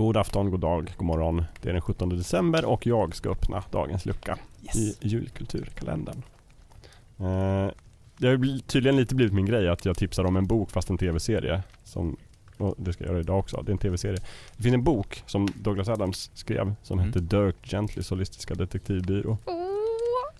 [0.00, 1.44] God afton, god dag, god morgon.
[1.62, 4.76] Det är den 17 december och jag ska öppna dagens lucka Yes.
[4.76, 6.22] i julkulturkalendern.
[7.18, 7.70] Eh,
[8.16, 10.98] det har tydligen lite blivit min grej att jag tipsar om en bok fast en
[10.98, 11.62] tv-serie.
[11.84, 12.16] Som,
[12.76, 14.18] det ska jag göra idag också, det är en tv-serie.
[14.56, 17.06] Det finns en bok som Douglas Adams skrev som Mm.
[17.08, 19.38] heter Dirk Gentlys holistiska detektivbyrå.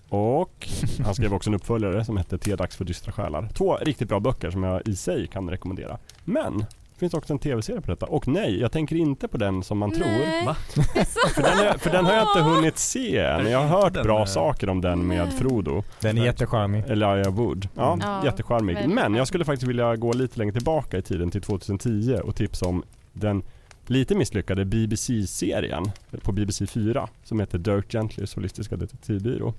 [0.09, 0.69] Och
[1.05, 3.49] han skrev också en uppföljare som hette T-dags för dystra själar.
[3.55, 5.99] Två riktigt bra böcker som jag i sig kan rekommendera.
[6.25, 6.65] Men
[7.01, 8.07] finns också en tv-serie på detta.
[8.07, 10.07] Och nej, jag tänker inte på den som man tror.
[10.07, 10.47] nej.
[10.47, 10.57] Va?
[10.95, 13.51] Är så För den, är, för den har jag inte hunnit se än.
[13.51, 15.33] Jag har hört Den bra är- saker om den med.
[15.33, 15.85] Frodo.
[16.01, 16.85] Den är jättecharmig.
[16.89, 17.69] Elijah Wood.
[17.75, 18.07] Ja, Mm.
[18.09, 18.89] Ja, jättecharmig.
[18.89, 22.67] Men jag skulle faktiskt vilja gå lite längre tillbaka i tiden till 2010 och tipsa
[22.67, 22.83] om
[23.13, 23.43] den
[23.87, 25.91] lite misslyckade BBC-serien
[26.23, 29.55] på BBC 4 som heter Dirk Gentlys holistiska detektivbyrå.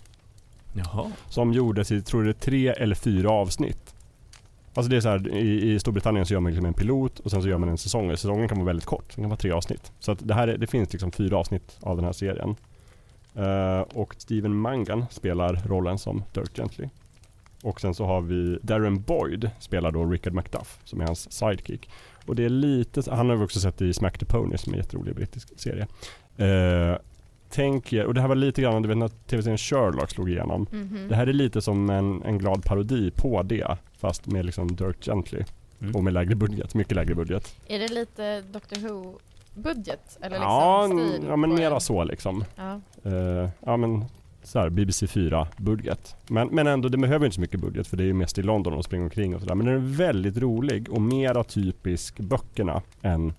[0.74, 1.12] Jaha.
[1.30, 3.81] Som gjordes i, tror det är tre eller fyra avsnitt.
[4.74, 7.32] Alltså det är så här, i, i Storbritannien så gör man liksom en pilot och
[7.32, 8.12] sen så gör man en säsong.
[8.12, 9.92] Säsongen kan vara väldigt kort, den kan vara tre avsnitt.
[10.00, 12.56] Så det här är, det finns liksom fyra avsnitt av den här serien.
[13.36, 16.90] Eh, och Steven Mangan spelar rollen som Dirk Gently.
[17.64, 21.90] Och sen så har vi Darren Boyd spelar då Rickard Macduff som är hans sidekick.
[22.26, 24.78] Och det är lite, han har vi också sett i Smack the Pony som är
[24.78, 25.88] en jätterolig brittisk serie.
[26.38, 26.98] Eh,
[27.50, 30.68] tänk er, och det här var lite grann, du vet när tv-serien Sherlock slog igenom.
[30.72, 31.08] Mhm.
[31.10, 35.06] Det här är lite som en, en glad parodi på det fast med liksom Dirk
[35.06, 35.44] Gently
[35.82, 35.96] Mm.
[35.96, 37.56] och med lägre budget, mycket lägre budget.
[37.68, 39.20] Är det lite Doctor Who
[39.54, 40.18] budget?
[40.22, 42.44] Eller liksom ja, stil ja, men mera så liksom.
[42.56, 42.82] Ja.
[43.04, 44.06] Eh, ja men
[44.44, 46.16] så här, BBC 4 budget.
[46.28, 48.42] Men, men ändå, det behöver inte så mycket budget för det är ju mest i
[48.44, 49.56] London och springer omkring och sådär.
[49.56, 53.34] Men den är väldigt rolig och mera typisk böckerna än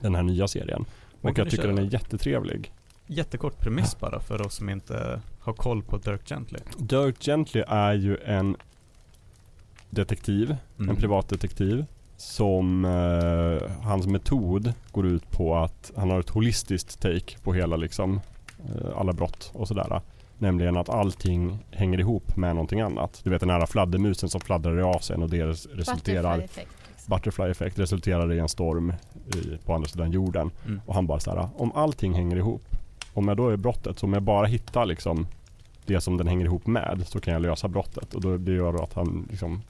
[0.00, 0.84] den här nya serien.
[1.20, 2.72] Och jag tycker köra- den är jättetrevlig.
[3.06, 6.58] Jättekort premiss bara för oss som inte har koll på Dirk Gently.
[6.78, 8.56] Dirk Gently är ju en
[9.92, 10.90] detektiv Mm.
[10.90, 11.84] en privatdetektiv
[12.16, 17.76] som eh, hans metod går ut på att han har ett holistiskt take på hela
[17.76, 18.20] liksom
[18.68, 20.00] eh, alla brott och sådär.
[20.38, 23.20] Nämligen att allting hänger ihop med någonting annat.
[23.24, 26.68] Du vet den här fladdermusen som fladdrar i Asien och det res- resulterar Butterfly effect.
[26.90, 27.14] Liksom.
[27.16, 28.92] Butterfly effekt resulterar i en storm
[29.34, 30.50] i, på andra sidan jorden.
[30.66, 30.80] Mm.
[30.86, 32.62] Och han bara såhär, om allting hänger ihop,
[33.14, 35.26] om jag då är brottet, så om jag bara hittar liksom
[35.86, 38.14] det som den hänger ihop med så kan jag lösa brottet.
[38.14, 39.62] Och då, det gör att han liksom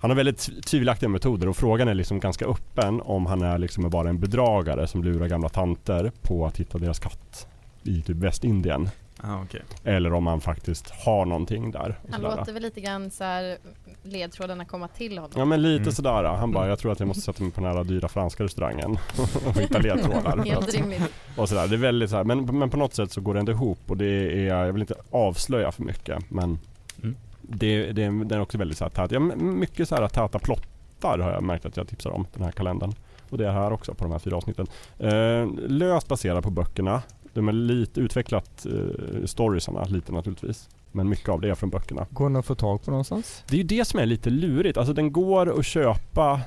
[0.00, 3.58] han har väldigt tv- tvivelaktiga metoder och frågan är liksom ganska öppen om han är
[3.58, 7.46] liksom bara en bedragare som lurar gamla tanter på att hitta deras katt
[7.82, 8.88] i typ Västindien.
[9.20, 9.62] Ah, okej.
[9.84, 11.98] Eller om han faktiskt har någonting där.
[12.02, 12.36] och Han sådär.
[12.36, 13.56] låter väl lite grann så här
[14.02, 15.30] ledtrådarna komma till honom.
[15.36, 15.92] Ja men lite Mm.
[15.92, 16.24] sådär.
[16.24, 18.98] Han bara, jag tror att jag måste sätta mig på den här dyra franska restaurangen
[19.46, 20.44] och hitta ledtrådar.
[20.44, 21.02] Helt rimligt.
[21.36, 21.68] och sådär.
[21.68, 23.96] Det är väldigt såhär, men, men på något sätt så går det ändå ihop och
[23.96, 26.58] det är, jag vill inte avslöja för mycket men
[27.02, 27.16] Mm.
[27.48, 29.12] Det, det, är- den är också väldigt såhär tät.
[29.12, 32.92] Ja, mycket såhär täta plottar har jag märkt att jag tipsar om den här kalendern.
[33.30, 34.66] Och det är här också på de här fyra avsnitten.
[34.98, 37.02] Eh, löst baserad på böckerna.
[37.34, 40.68] De är lite utvecklat eh, storiesarna lite naturligtvis.
[40.92, 42.06] Men mycket av det är från böckerna.
[42.10, 43.44] Går den att få tag på någonstans?
[43.48, 44.78] Det är ju det som är lite lurigt.
[44.78, 46.40] Alltså den går att köpa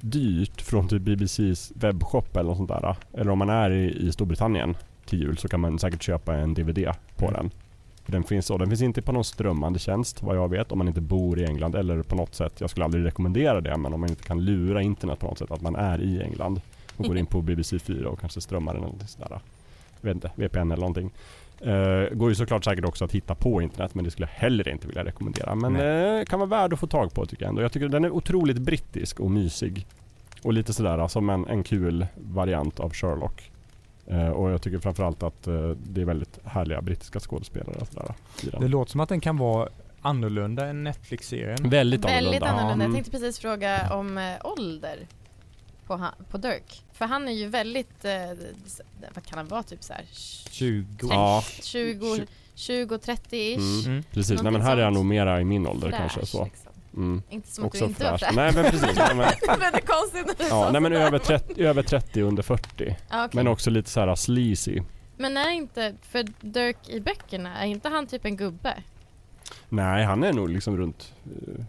[0.00, 2.96] dyrt från typ BBCs webbshop eller något sånt där.
[3.12, 4.76] Eller om man är i, i Storbritannien
[5.06, 7.32] till jul så kan man säkert köpa en DVD på Mm.
[7.34, 7.50] den.
[8.04, 8.46] För Den finns.
[8.46, 11.44] Den finns inte på någon strömmande tjänst vad jag vet om man inte bor i
[11.44, 12.60] England eller på något sätt.
[12.60, 15.50] Jag skulle aldrig rekommendera det men om man inte kan lura internet på något sätt
[15.50, 16.60] att man är i England
[16.96, 19.40] och går in på BBC 4 och kanske strömmar den eller något sådär.
[20.00, 21.10] Jag vet inte, VPN eller någonting.
[21.66, 24.68] Uh, går ju såklart säkert också att hitta på internet men det skulle jag heller
[24.68, 25.54] inte vilja rekommendera.
[25.54, 27.62] Men uh, kan vara värd att få tag på tycker jag ändå.
[27.62, 29.86] Jag tycker den är otroligt brittisk och mysig.
[30.42, 33.51] Och lite sådär som en, en kul variant av Sherlock.
[34.12, 38.14] Eh, och jag tycker framförallt att eh, det är väldigt härliga brittiska skådespelare och sådär.
[38.60, 39.68] Det låter som att den kan vara
[40.02, 41.56] annorlunda än Netflix-serien.
[41.70, 42.46] Väldigt Väldigt annorlunda.
[42.46, 42.84] annorlunda.
[42.84, 42.94] Jag Mm.
[42.94, 44.98] tänkte precis fråga om eh, ålder
[45.86, 46.82] på, han, på Dirk.
[46.92, 48.12] För han är ju väldigt, eh,
[49.14, 50.04] vad kan han vara, typ så här
[50.50, 50.86] 20.
[51.10, 53.56] Ja, 20, 20 30-ish.
[53.56, 53.86] Mm.
[53.92, 54.02] Mm.
[54.10, 54.42] precis.
[54.42, 56.26] Nej, men här är han nog mera i min ålder Fräsch, kanske.
[56.26, 56.44] Så.
[56.44, 56.71] Liksom.
[56.96, 57.22] Mm.
[57.30, 58.20] Inte som att du inte var fräsch.
[58.20, 58.36] fräsch.
[58.36, 58.96] Nej men precis.
[58.96, 59.16] Nej, men,
[59.60, 62.96] det det konstigt när du ja, sa nej men över 30, över 30 under 40.
[63.10, 63.36] Ja, okej.
[63.36, 64.82] Men också lite så här sleazy.
[65.16, 68.74] Men är inte, för Dirk i böckerna, är inte han typ en gubbe?
[69.68, 71.64] Nej, han är nog liksom runt eh,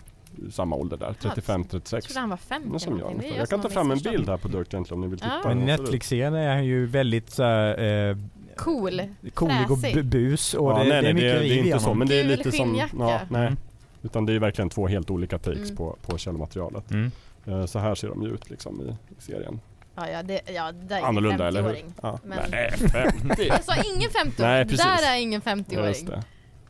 [0.51, 1.15] samma ålder där.
[1.23, 1.95] Ja, 35-36.
[1.95, 3.19] Jag trodde han var 50 Men som jag.
[3.19, 5.19] Det är jag, kan ta fram en bild här på Dirk Gently om ni vill
[5.19, 5.39] titta.
[5.43, 5.49] Ja.
[5.49, 5.65] Men.
[5.65, 8.17] Netflix-serien är han ju väldigt så här, eh,
[8.55, 9.01] Cool.
[9.33, 11.51] coolig och bu- bus och ja, det, nej, det är nej, mycket det, det riv
[11.51, 12.75] är i inte så men det är lite som...
[12.99, 13.47] Ja, nej.
[13.47, 13.57] Mm.
[14.03, 15.75] Utan det är verkligen två helt olika takes Mm.
[15.75, 16.91] på, på källmaterialet.
[16.91, 17.11] Mm.
[17.45, 18.85] Eh, Så här ser de ju ut liksom i,
[19.17, 19.59] i serien.
[19.95, 21.69] Ja, ja, det, ja, det är Annorlunda eller hur?
[21.69, 21.93] 50-åring.
[22.01, 22.19] Ja.
[22.23, 23.47] Men- Nej, 50!
[23.47, 24.33] Jag sa ingen 50-åring.
[24.37, 24.85] Nej, det precis.
[24.85, 26.05] där är ingen Just 50-åring.
[26.05, 26.23] det.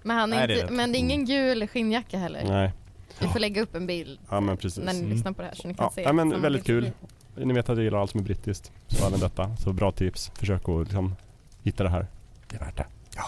[0.04, 2.44] Men, han är Nej, det är men det är ingen gul skinnjacka heller.
[2.48, 2.72] Nej.
[3.20, 4.84] Vi får lägga upp en bild Ja men precis.
[4.84, 5.12] när ni Mm.
[5.12, 6.02] lyssnar på det här så ni kan Ja, se.
[6.02, 6.92] ja, men väldigt kul.
[7.36, 8.72] ni vet att jag gillar allt som är brittiskt.
[8.88, 9.56] Så även detta.
[9.58, 10.32] Så bra tips.
[10.36, 11.16] Försök att liksom
[11.64, 12.08] hitta det här.
[12.48, 12.86] Det är värt det.
[13.16, 13.24] Ja,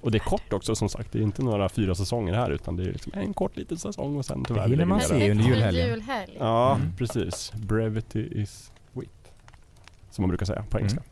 [0.00, 1.12] Och det är kort också som sagt.
[1.12, 4.16] Det är inte några fyra säsonger här utan det är liksom en kort liten säsong
[4.16, 5.30] och sen tyvärr hinner lägger man se det.
[5.30, 5.88] under julhelgen.
[5.88, 6.36] julhelg.
[6.38, 6.92] Ja, Mm.
[6.96, 7.52] precis.
[7.54, 9.10] Brevity is wit.
[10.10, 11.02] Som man brukar säga på engelska.